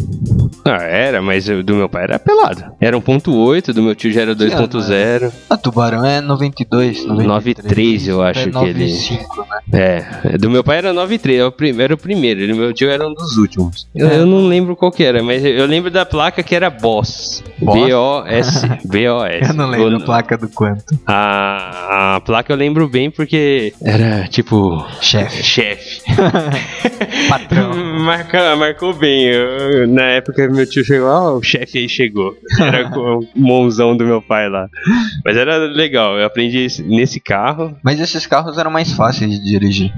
[0.65, 2.65] Ah, era, mas do meu pai era pelado.
[2.79, 5.31] Era 1.8, do meu tio já era 2.0.
[5.49, 8.85] A Tubarão é 92, 93, eu acho é que ele.
[9.67, 10.07] né?
[10.23, 11.39] É, do meu pai era 93,
[11.79, 13.87] era o primeiro, o do meu tio era um dos últimos.
[13.93, 14.19] Eu, é.
[14.19, 17.43] eu não lembro qual que era, mas eu lembro da placa que era Boss.
[17.59, 18.67] B-O-S.
[18.85, 19.49] B-O-S.
[19.49, 20.78] eu não lembro a placa do quanto.
[21.05, 24.85] A, a placa eu lembro bem porque era tipo.
[25.01, 25.43] Chefe.
[25.43, 26.01] Chefe.
[27.29, 27.73] Patrão.
[27.99, 29.25] Marca, marcou bem.
[29.25, 32.35] Eu, na época meu tio chegou, ó, oh, o chefe aí chegou.
[32.59, 34.67] Era o monzão do meu pai lá.
[35.23, 37.75] Mas era legal, eu aprendi nesse carro.
[37.83, 39.93] Mas esses carros eram mais fáceis de dirigir.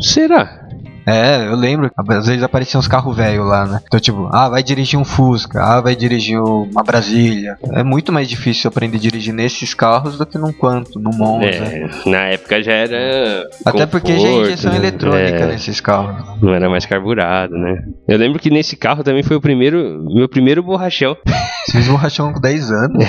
[0.00, 0.61] Será?
[1.06, 1.90] É, eu lembro.
[1.96, 3.80] Às vezes apareciam uns carros velhos lá, né?
[3.86, 7.56] Então, tipo, ah, vai dirigir um Fusca, ah, vai dirigir uma Brasília.
[7.72, 11.46] É muito mais difícil aprender a dirigir nesses carros do que num Quanto, no Monza.
[11.46, 13.48] É, na época já era.
[13.64, 14.78] Até conforto, porque já é injeção né?
[14.78, 16.40] eletrônica é, nesses carros.
[16.40, 17.82] Não era mais carburado, né?
[18.06, 20.04] Eu lembro que nesse carro também foi o primeiro.
[20.14, 21.16] Meu primeiro borrachão.
[21.66, 23.04] Você fez borrachão com 10 anos?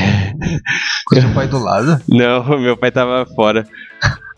[1.07, 1.99] com seu pai do lado?
[2.07, 3.65] Não, meu pai tava fora.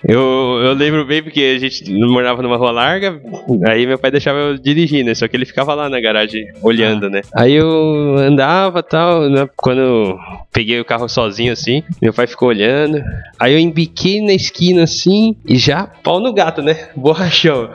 [0.07, 3.19] Eu, eu lembro bem porque a gente morava numa rua larga,
[3.67, 5.15] aí meu pai deixava eu dirigir, né?
[5.15, 7.21] Só que ele ficava lá na garagem olhando, né?
[7.35, 9.49] Aí eu andava tal, né?
[9.57, 10.19] quando eu
[10.51, 13.03] peguei o carro sozinho assim, meu pai ficou olhando.
[13.39, 16.89] Aí eu embiquei na esquina assim e já pau no gato, né?
[16.95, 17.71] Borrachão.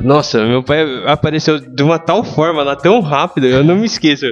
[0.00, 4.26] Nossa, meu pai apareceu de uma tal forma lá, tão rápido, eu não me esqueço.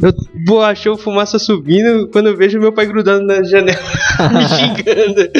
[0.00, 0.12] Eu
[0.46, 3.78] borrachão, fumaça subindo, quando eu vejo meu pai grudando na janela,
[4.32, 5.30] me xingando.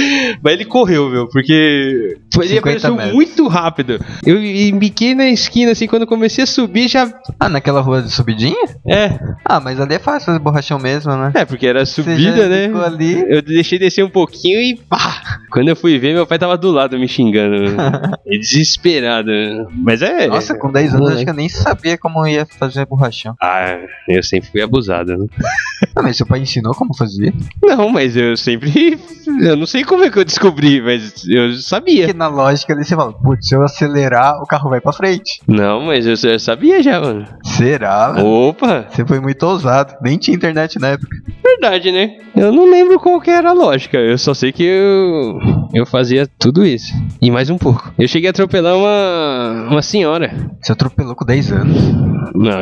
[0.42, 3.14] Mas ele correu, meu, porque ele 50 apareceu metros.
[3.14, 3.98] muito rápido.
[4.26, 7.12] Eu embiquei na esquina, assim, quando comecei a subir, já.
[7.38, 8.56] Ah, naquela rua de subidinha?
[8.86, 11.32] É, Ah, mas ali é fácil fazer borrachão mesmo, né?
[11.34, 12.70] é, porque era subida, né?
[12.84, 13.24] ali.
[13.28, 15.38] Eu deixei descer um pouquinho e pá!
[15.50, 17.74] Quando eu fui ver, meu pai tava do lado me xingando.
[18.26, 19.30] Desesperado.
[19.72, 20.26] Mas é.
[20.26, 21.16] Nossa, com 10 anos moleque.
[21.16, 23.34] acho que eu nem sabia como ia fazer borrachão.
[23.42, 25.26] Ah, eu sempre fui abusado, né?
[25.94, 27.32] Ah, mas seu pai ensinou como fazer?
[27.62, 28.98] Não, mas eu sempre.
[29.40, 32.06] Eu não sei como é que eu descobri, mas eu sabia.
[32.06, 35.40] Porque na lógica ali você fala, putz, se eu acelerar, o carro vai pra frente.
[35.46, 37.24] Não, mas eu, eu sabia já, mano.
[37.44, 38.10] Será?
[38.12, 38.26] velho?
[38.26, 38.86] Opa!
[38.90, 39.94] Você foi muito ousado.
[40.02, 41.08] Nem tinha internet na época.
[41.44, 42.18] Verdade, né?
[42.36, 43.98] Eu não lembro qual que era a lógica.
[43.98, 45.38] Eu só sei que eu.
[45.74, 46.92] Eu fazia tudo isso.
[47.22, 47.92] E mais um pouco.
[47.98, 49.68] Eu cheguei a atropelar uma.
[49.70, 50.32] Uma senhora.
[50.60, 51.76] Você atropelou com 10 anos.
[52.34, 52.58] Não,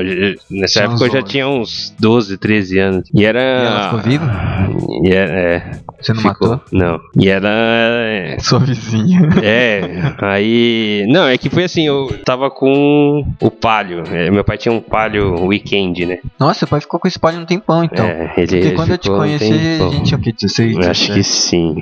[0.50, 1.26] nessa Tinha época eu já onze.
[1.28, 1.65] tinha uns
[1.98, 3.10] 12, 13 anos.
[3.14, 3.40] E era.
[3.40, 4.68] E ela ficou viva?
[5.04, 6.48] E é, é, Você não ficou.
[6.50, 6.60] matou?
[6.72, 7.00] Não.
[7.18, 7.48] E ela.
[7.50, 9.20] é, Sua vizinha.
[9.42, 9.80] É,
[10.18, 11.04] aí.
[11.08, 14.02] Não, é que foi assim, eu tava com o palio.
[14.12, 16.18] É, meu pai tinha um palio weekend, né?
[16.38, 18.04] Nossa, seu pai ficou com esse palho um tempão, então.
[18.06, 19.88] é, ele, Porque ele quando eu te um conheci, tempão.
[19.88, 20.32] a gente tinha o quê?
[20.32, 20.76] 16?
[20.76, 21.76] Eu Acho que sim.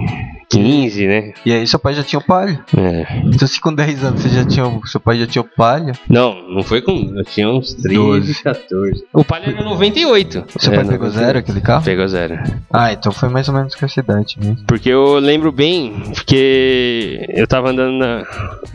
[0.56, 1.32] 15, né?
[1.44, 2.58] E aí seu pai já tinha o palho.
[2.76, 3.06] É.
[3.26, 4.86] Então se com 10 anos você já tinha o...
[4.86, 6.92] seu pai já tinha o palho, Não, não foi com.
[7.16, 8.42] Eu tinha uns 13, 12.
[8.42, 9.04] 14.
[9.12, 10.44] O palio era 98.
[10.58, 11.12] seu É, pai pegou 98.
[11.12, 11.84] zero aquele carro?
[11.84, 12.38] Pegou zero.
[12.72, 14.58] Ah, então foi mais ou menos com essa idade mesmo.
[14.66, 18.22] Porque eu lembro bem, porque eu tava andando na.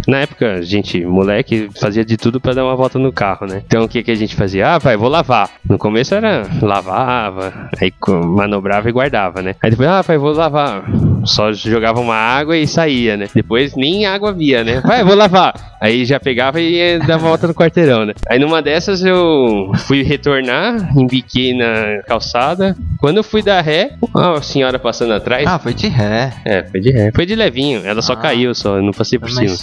[0.08, 3.62] Na época, a gente, moleque, fazia de tudo pra dar uma volta no carro, né?
[3.66, 4.76] Então o que, que a gente fazia?
[4.76, 5.50] Ah, pai, vou lavar.
[5.68, 7.94] No começo era lavava, aí
[8.26, 9.56] manobrava e guardava, né?
[9.62, 10.84] Aí depois, ah, pai, vou lavar.
[11.26, 13.28] Só jogava uma água e saía, né?
[13.34, 14.82] Depois nem água via, né?
[14.82, 15.78] Pai, vou lavar.
[15.82, 18.14] Aí já pegava e ia dar uma volta no quarteirão, né?
[18.30, 22.76] Aí numa dessas eu fui retornar, embiquei na calçada.
[23.00, 25.46] Quando eu fui dar ré, a senhora passando atrás.
[25.48, 26.34] Ah, foi de ré.
[26.46, 27.12] É, foi de ré.
[27.16, 27.82] Foi de levinho.
[27.86, 28.18] Ela só Ah.
[28.18, 28.78] caiu, só.
[28.78, 29.56] Eu não passei por cima.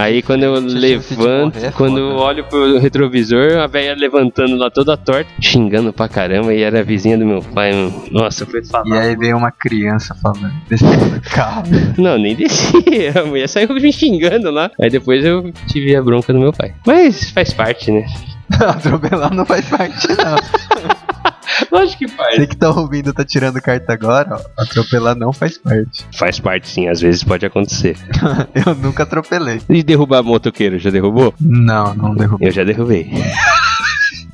[0.00, 4.70] Aí quando eu levanto, morrer, é quando eu olho pro retrovisor, a velha levantando lá
[4.70, 7.72] toda torta, xingando pra caramba, e era a vizinha do meu pai.
[7.72, 8.04] mano.
[8.10, 9.00] Nossa, foi E falar.
[9.00, 11.62] aí veio uma criança falando, descendo do carro.
[11.96, 13.20] Não, nem descia.
[13.20, 14.70] A mulher saiu me xingando lá.
[14.80, 15.35] Aí depois eu
[15.66, 16.74] tive a bronca do meu pai.
[16.86, 18.06] Mas faz parte, né?
[18.52, 20.96] Atropelar não faz parte, não.
[21.70, 22.36] Lógico que faz.
[22.36, 24.62] Você que tá ouvindo, tá tirando carta agora, ó.
[24.62, 26.04] Atropelar não faz parte.
[26.12, 27.96] Faz parte sim, às vezes pode acontecer.
[28.54, 29.60] Eu nunca atropelei.
[29.68, 31.34] E derrubar motoqueiro, já derrubou?
[31.40, 32.48] Não, não derrubei.
[32.48, 33.10] Eu já derrubei.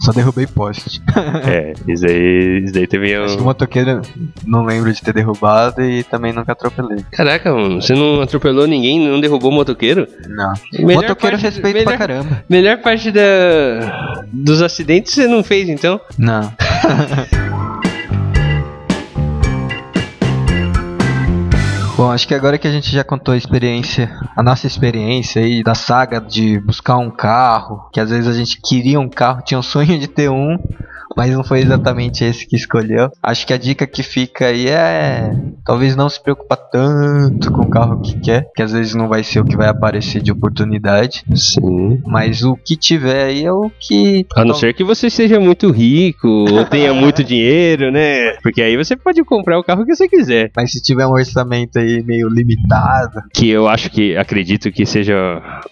[0.02, 1.00] Só derrubei poste.
[1.46, 3.46] é, isso aí, isso aí também é Acho que o um...
[3.46, 4.02] motoqueiro
[4.44, 7.04] não lembro de ter derrubado e também nunca atropelei.
[7.12, 10.06] Caraca, mano, você não atropelou ninguém, não derrubou motoqueiro?
[10.28, 10.52] Não.
[10.72, 12.44] Melhor motoqueiro parte- respeito melhor- pra caramba.
[12.48, 16.00] Melhor parte da, dos acidentes você não fez, então?
[16.18, 16.52] Não.
[22.02, 25.62] Bom, acho que agora que a gente já contou a experiência, a nossa experiência aí
[25.62, 29.56] da saga de buscar um carro, que às vezes a gente queria um carro, tinha
[29.56, 30.58] um sonho de ter um,
[31.16, 33.10] mas não foi exatamente esse que escolheu.
[33.22, 35.30] Acho que a dica que fica aí é
[35.64, 39.22] talvez não se preocupar tanto com o carro que quer, que às vezes não vai
[39.22, 42.02] ser o que vai aparecer de oportunidade, Sim.
[42.06, 45.70] mas o que tiver aí é o que A não ser que você seja muito
[45.70, 48.32] rico ou tenha muito dinheiro, né?
[48.42, 50.50] Porque aí você pode comprar o carro que você quiser.
[50.56, 55.14] Mas se tiver um orçamento aí meio limitado, Que eu acho que, acredito que seja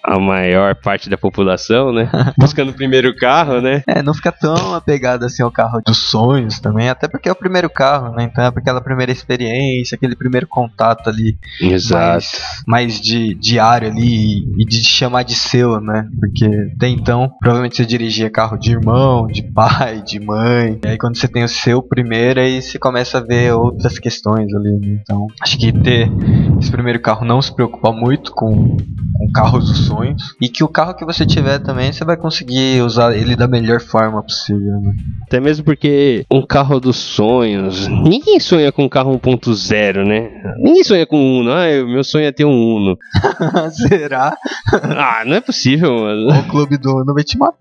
[0.02, 2.10] a maior parte da população, né?
[2.38, 3.82] Buscando o primeiro carro, né?
[3.86, 7.36] é, não fica tão apegado assim ao carro dos sonhos também, até porque é o
[7.36, 8.24] primeiro carro, né?
[8.24, 12.04] Então é aquela primeira experiência, aquele primeiro contato ali Exato.
[12.04, 16.08] mais, mais de diário ali e de chamar de seu, né?
[16.18, 20.78] Porque até então, provavelmente você dirigia carro de irmão, de pai, de mãe.
[20.84, 24.52] E aí quando você tem o seu primeiro, aí você começa a ver outras questões
[24.54, 24.78] ali.
[24.78, 25.00] né?
[25.02, 26.10] Então, acho que ter
[26.58, 30.34] esse primeiro carro não se preocupar muito com, com carros dos sonhos.
[30.40, 33.80] E que o carro que você tiver também, você vai conseguir usar ele da melhor
[33.80, 34.94] forma possível, né?
[35.22, 37.86] Até mesmo porque um carro dos sonhos.
[37.88, 40.30] Ninguém sonha com um carro 1.0, né?
[40.58, 41.52] Ninguém sonha com um Uno.
[41.52, 42.98] Ah, eu- meu sonho é ter um Uno.
[43.88, 44.36] Será?
[44.72, 46.28] Ah, não é possível, mano.
[46.30, 47.58] O clube do Uno vai te matar.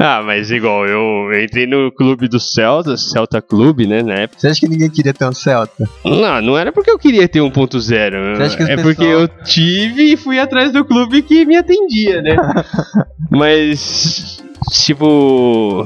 [0.00, 4.40] Ah, mas igual, eu entrei no clube do Celta, Celta Clube, né, na época.
[4.40, 5.88] Você acha que ninguém queria ter um Celta?
[6.04, 7.80] Não, não era porque eu queria ter 1.0.
[7.80, 11.44] Você acha que os É pessoal- porque eu tive e fui atrás do clube que
[11.44, 12.36] me atendia, né?
[13.30, 14.37] mas
[14.70, 15.84] tipo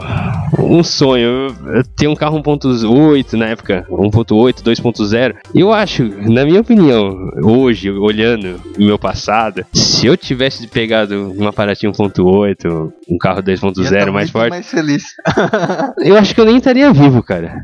[0.59, 1.55] um sonho.
[1.67, 5.35] Eu ter um carro 1.8 na época, 1.8, 2.0.
[5.55, 11.53] Eu acho, na minha opinião, hoje, olhando o meu passado, se eu tivesse pegado uma
[11.53, 14.51] Paraty 1.8, um carro 2.0 mais forte.
[14.51, 15.05] mais feliz.
[15.99, 17.63] eu acho que eu nem estaria vivo, cara.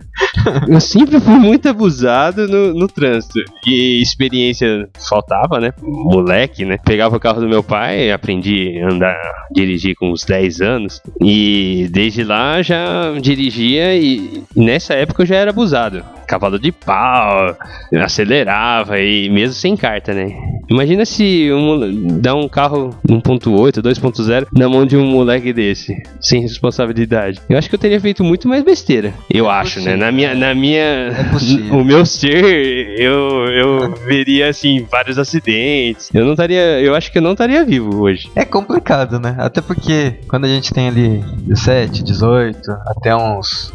[0.66, 3.38] Eu sempre fui muito abusado no, no trânsito.
[3.66, 5.72] E experiência faltava, né?
[5.82, 6.78] Moleque, né?
[6.84, 9.16] Pegava o carro do meu pai, aprendi a andar,
[9.52, 10.97] dirigir com uns 10 anos.
[11.20, 16.04] E desde lá já dirigia e nessa época eu já era abusado.
[16.28, 17.56] Cavalo de pau,
[18.04, 20.36] acelerava e mesmo sem carta, né?
[20.68, 26.42] Imagina se um, dá um carro 1.8, 2.0 na mão de um moleque desse, sem
[26.42, 27.40] responsabilidade.
[27.48, 29.14] Eu acho que eu teria feito muito mais besteira.
[29.30, 29.96] Eu é acho, possível.
[29.96, 30.04] né?
[30.04, 31.14] Na minha, na minha, é
[31.72, 36.10] o meu ser, eu, eu veria assim vários acidentes.
[36.12, 38.30] Eu não estaria, eu acho que eu não estaria vivo hoje.
[38.36, 39.34] É complicado, né?
[39.38, 43.72] Até porque quando a gente tem ali 17, 18, até uns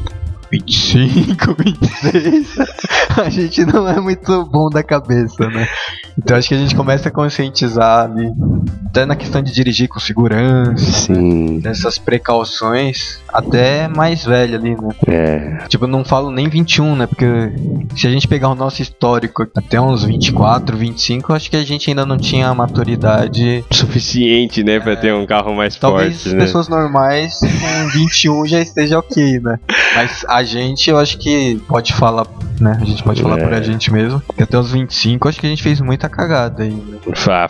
[0.53, 2.57] 25, 26,
[3.17, 5.67] a gente não é muito bom da cabeça, né?
[6.17, 8.32] Então acho que a gente começa a conscientizar ali,
[8.88, 11.60] até na questão de dirigir com segurança, Sim.
[11.60, 14.89] dessas precauções, até mais velho ali, né?
[15.08, 15.67] É.
[15.67, 17.08] Tipo, não falo nem 21, né?
[17.08, 17.26] Porque
[17.95, 21.89] se a gente pegar o nosso histórico até uns 24, 25, acho que a gente
[21.89, 26.36] ainda não tinha a maturidade suficiente, né, para é, ter um carro mais talvez forte,
[26.36, 26.45] né?
[26.45, 29.60] pessoas normais com 21 já esteja ok, né?
[29.95, 32.26] Mas a gente, eu acho que pode falar,
[32.60, 32.78] né?
[32.82, 33.43] A gente pode falar é.
[33.43, 34.21] por a gente mesmo.
[34.36, 36.71] Que até os 25, acho que a gente fez muita cagada aí.
[36.71, 36.99] Né?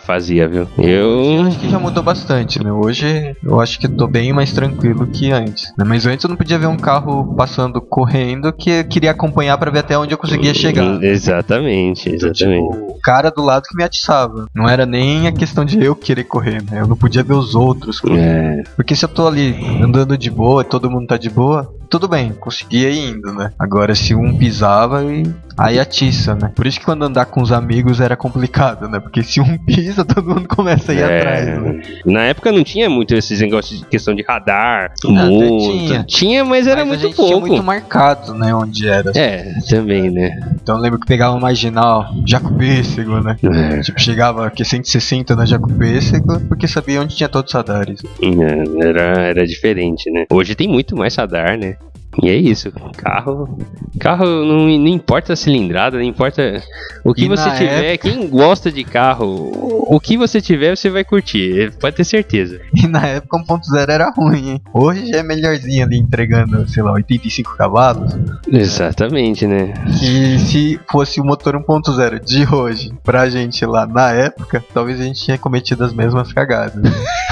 [0.00, 0.66] Fazia, viu?
[0.78, 1.46] Eu...
[1.46, 2.72] acho que já mudou bastante, né?
[2.72, 5.72] Hoje eu acho que tô bem mais tranquilo que antes.
[5.76, 5.84] Né?
[5.86, 9.70] Mas antes eu não podia ver um carro passando correndo que eu queria acompanhar para
[9.70, 11.02] ver até onde eu conseguia chegar.
[11.02, 12.14] Exatamente, exatamente.
[12.14, 14.46] Então, tipo, o cara do lado que me atiçava.
[14.54, 16.80] Não era nem a questão de eu querer correr, né?
[16.80, 18.20] Eu não podia ver os outros correr.
[18.20, 18.62] É.
[18.76, 22.08] Porque se eu tô ali andando de boa e todo mundo tá de boa, tudo
[22.08, 23.52] bem, conseguia ir indo, né?
[23.58, 26.50] Agora se um pisava e aí atiça, né?
[26.54, 28.43] Por isso que quando andar com os amigos era complicado,
[28.88, 29.00] né?
[29.00, 31.18] Porque se um pisa, todo mundo começa a ir é...
[31.18, 31.82] atrás, né?
[32.04, 35.86] Na época não tinha muito esses negócios de questão de radar, multa.
[35.86, 36.04] Tinha.
[36.04, 37.32] tinha, mas era mas muito pouco.
[37.32, 38.54] Tinha muito marcado, né?
[38.54, 39.12] Onde era.
[39.14, 40.38] É, também, né?
[40.62, 43.36] Então eu lembro que pegava uma marginal, Jacopêssego, né?
[43.42, 43.80] É.
[43.80, 48.00] Tipo, chegava aqui 160 na Jacopêssego, porque sabia onde tinha todos os radares.
[48.22, 50.26] É, era, era diferente, né?
[50.30, 51.76] Hoje tem muito mais radar, né?
[52.22, 53.58] E é isso, carro.
[53.98, 56.62] Carro não, não importa a cilindrada, não importa
[57.04, 57.94] o que e você tiver.
[57.94, 58.10] Época...
[58.10, 59.50] Quem gosta de carro,
[59.88, 62.60] o que você tiver, você vai curtir, pode ter certeza.
[62.84, 64.62] E na época 1.0 era ruim, hein?
[64.72, 68.12] Hoje já é melhorzinho ali entregando, sei lá, 85 cavalos.
[68.46, 69.72] Exatamente, né?
[69.98, 75.04] Que se fosse o motor 1.0 de hoje pra gente lá na época, talvez a
[75.04, 76.82] gente tinha cometido as mesmas cagadas.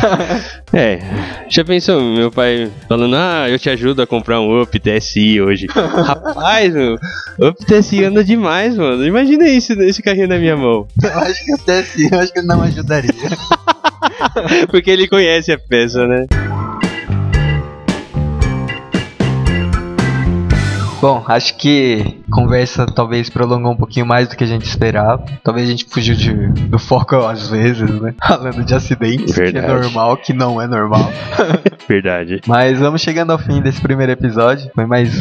[0.72, 1.00] é,
[1.48, 5.40] já pensou, meu pai falando, ah, eu te ajudo a comprar um Up Up TSI
[5.42, 5.66] hoje.
[5.68, 6.94] Rapaz, meu,
[7.38, 9.06] Up TSI anda demais, mano.
[9.06, 10.88] Imagina isso, esse carrinho na minha mão.
[11.02, 13.12] Eu acho que o TSI, eu acho que não ajudaria.
[14.70, 16.26] Porque ele conhece a peça, né?
[21.02, 25.24] Bom, acho que a conversa talvez prolongou um pouquinho mais do que a gente esperava.
[25.42, 26.32] Talvez a gente fugiu de,
[26.68, 28.14] do foco às vezes, né?
[28.24, 29.66] Falando de acidentes, Verdade.
[29.66, 31.10] que é normal, que não é normal.
[31.88, 32.40] Verdade.
[32.46, 34.70] Mas vamos chegando ao fim desse primeiro episódio.
[34.72, 35.12] Foi mais.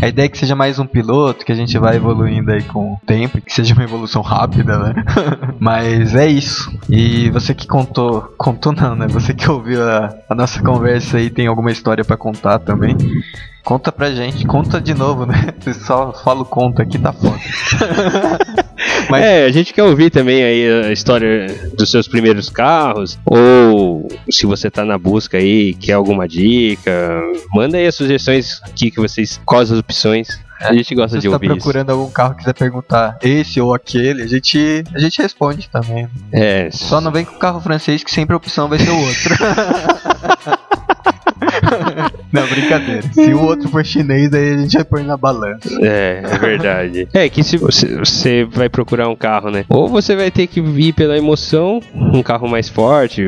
[0.00, 2.92] A ideia é que seja mais um piloto, que a gente vai evoluindo aí com
[2.92, 5.04] o tempo, que seja uma evolução rápida, né?
[5.58, 6.70] Mas é isso.
[6.88, 8.32] E você que contou.
[8.38, 9.08] Contou não, né?
[9.08, 12.96] Você que ouviu a, a nossa conversa aí tem alguma história para contar também.
[13.64, 15.52] Conta pra gente, conta de novo, né?
[15.60, 17.38] Você só fala o conto aqui, tá foda.
[19.08, 19.24] Mas...
[19.24, 21.46] É, a gente quer ouvir também aí a história
[21.76, 27.20] dos seus primeiros carros, ou se você tá na busca aí, quer alguma dica,
[27.52, 30.28] manda aí as sugestões aqui que vocês, quais as opções
[30.60, 31.46] a gente gosta de ouvir.
[31.46, 31.98] Se tá procurando isso.
[31.98, 36.08] algum carro quiser perguntar esse ou aquele, a gente, a gente responde também.
[36.32, 36.68] É.
[36.72, 39.36] Só não vem com o carro francês que sempre a opção vai ser o outro.
[42.32, 43.02] Não, brincadeira.
[43.12, 45.68] Se o outro for chinês, aí a gente vai pôr na balança.
[45.80, 47.08] É, é verdade.
[47.12, 49.64] é que se você, você vai procurar um carro, né?
[49.68, 53.22] Ou você vai ter que ir pela emoção, um carro mais forte,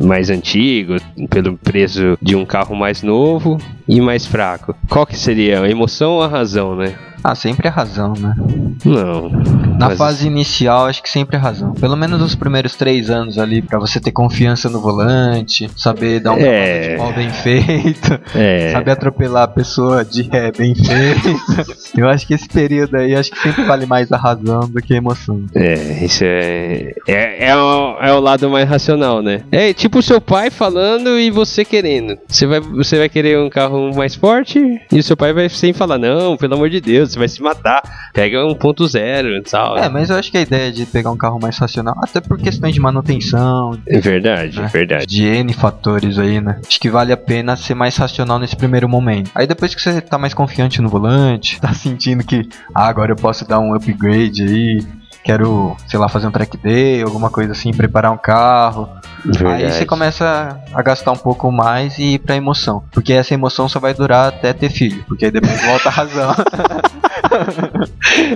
[0.00, 0.96] mais antigo,
[1.30, 4.74] pelo preço de um carro mais novo e mais fraco.
[4.88, 6.94] Qual que seria a emoção ou a razão, né?
[7.24, 8.34] Ah, sempre a razão, né?
[8.84, 9.30] Não.
[9.88, 11.72] Na fase inicial, acho que sempre é razão.
[11.74, 16.32] Pelo menos os primeiros três anos ali, pra você ter confiança no volante, saber dar
[16.32, 16.96] um É.
[16.96, 18.70] pau bem feito, É.
[18.72, 21.40] saber atropelar a pessoa de ré bem feito.
[21.96, 24.94] Eu acho que esse período aí, acho que sempre vale mais a razão do que
[24.94, 25.42] a emoção.
[25.54, 26.92] É, isso é.
[27.08, 29.42] É, é, o, é o lado mais racional, né?
[29.50, 32.16] É tipo o seu pai falando e você querendo.
[32.28, 34.58] Você vai, você vai querer um carro mais forte
[34.90, 37.42] e o seu pai vai sem falar, não, pelo amor de Deus, você vai se
[37.42, 37.82] matar.
[38.14, 39.71] Pega um ponto zero e tal.
[39.78, 42.38] É, mas eu acho que a ideia de pegar um carro mais racional, até por
[42.38, 44.66] questões de manutenção, É verdade, É.
[44.66, 45.06] verdade.
[45.06, 46.60] de N fatores aí, né?
[46.66, 49.30] Acho que vale a pena ser mais racional nesse primeiro momento.
[49.34, 53.16] Aí depois que você tá mais confiante no volante, tá sentindo que, ah, agora eu
[53.16, 54.82] posso dar um upgrade aí,
[55.24, 58.88] quero, sei lá, fazer um track day, alguma coisa assim, preparar um carro.
[59.24, 59.74] Aí verdade.
[59.74, 62.82] você começa a gastar um pouco mais e ir pra emoção.
[62.92, 66.34] Porque essa emoção só vai durar até ter filho, porque aí depois volta a razão.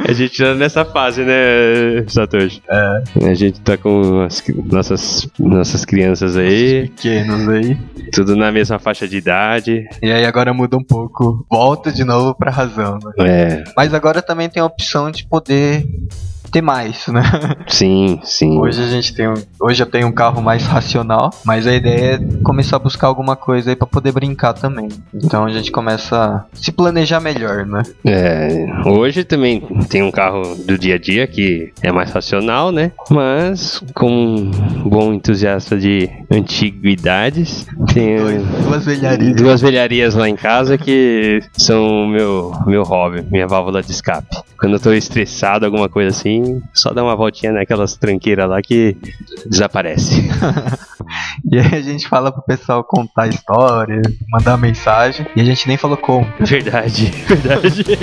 [0.09, 2.63] A gente tá nessa fase, né, Satoshi?
[2.69, 3.29] É.
[3.31, 7.77] A gente tá com as nossas, nossas crianças aí, Pequenos aí.
[8.13, 9.85] tudo na mesma faixa de idade.
[10.03, 13.13] E aí agora muda um pouco, volta de novo pra razão, né?
[13.19, 15.85] É, Mas agora também tem a opção de poder
[16.57, 17.23] ter mais, né?
[17.69, 18.59] sim, sim.
[18.59, 22.15] Hoje a gente tem um, hoje eu tenho um carro mais racional, mas a ideia
[22.15, 24.89] é começar a buscar alguma coisa aí pra poder brincar também.
[25.15, 27.83] Então a gente começa a se planejar melhor, né?
[28.07, 32.93] É, hoje também tem um carro do dia a dia que é mais racional, né?
[33.11, 34.51] Mas, como um
[34.89, 38.17] bom entusiasta de antiguidades, tem
[38.65, 39.37] duas velharias.
[39.37, 44.37] duas velharias lá em casa que são o meu, meu hobby, minha válvula de escape.
[44.59, 48.97] Quando eu tô estressado, alguma coisa assim, só dá uma voltinha naquelas tranqueiras lá que
[49.47, 50.29] desaparece.
[51.53, 55.77] E aí a gente fala pro pessoal contar história, mandar mensagem, e a gente nem
[55.77, 56.27] falou como.
[56.41, 57.85] Verdade, verdade.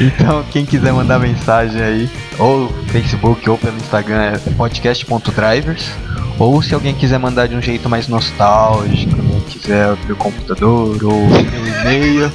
[0.00, 5.90] Então, quem quiser mandar mensagem aí, ou Facebook ou pelo Instagram, é podcast.drivers.
[6.38, 11.02] Ou se alguém quiser mandar de um jeito mais nostálgico, né, quiser abrir o computador
[11.02, 12.30] ou o e-mail,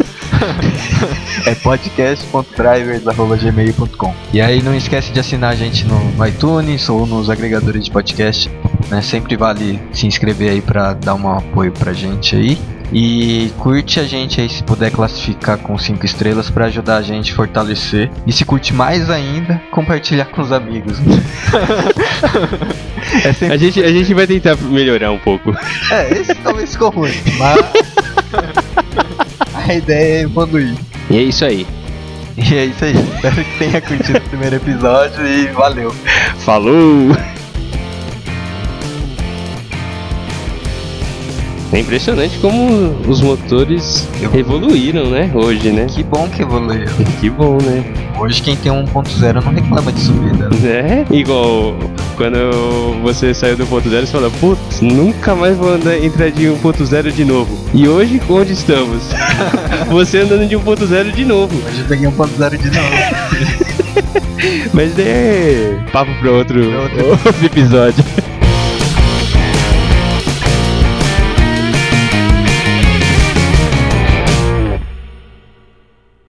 [1.46, 4.14] é podcast.drivers.gmail.com.
[4.34, 8.50] E aí não esquece de assinar a gente no, iTunes ou nos agregadores de podcast.
[8.90, 9.02] Né?
[9.02, 12.58] Sempre vale se inscrever aí pra dar um apoio pra gente aí.
[12.92, 17.32] E curte a gente aí se puder classificar com 5 estrelas pra ajudar a gente
[17.32, 18.12] a fortalecer.
[18.28, 21.00] E se curte mais ainda, compartilhar com os amigos.
[23.26, 25.56] é sempre A gente, a gente vai tentar melhorar um pouco.
[25.90, 27.58] É, esse talvez ficou ruim, mas
[29.68, 30.76] a ideia é evoluir.
[31.10, 31.66] E é isso aí.
[32.38, 32.94] E é isso aí.
[33.16, 35.94] Espero que tenha curtido o primeiro episódio e valeu.
[36.40, 37.12] Falou!
[41.72, 45.32] É impressionante como os motores evoluíram, né?
[45.34, 45.88] Hoje, né?
[45.88, 46.86] Que bom que evoluiu.
[47.20, 47.84] Que bom, né?
[48.20, 50.50] Hoje quem tem 1.0 não reclama de subida.
[50.66, 51.76] É, igual
[52.16, 52.38] quando
[53.02, 57.12] você saiu do ponto zero, você fala, putz, nunca mais vou andar, entrar de 1.0
[57.12, 57.58] de novo.
[57.74, 59.04] E hoje, onde estamos?
[59.90, 61.56] você andando de 1.0 de novo.
[61.68, 64.24] Hoje eu peguei 1.0 de novo.
[64.74, 66.62] Mas é papo para outro
[67.26, 68.04] outro episódio.